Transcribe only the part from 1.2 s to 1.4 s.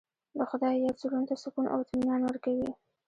ته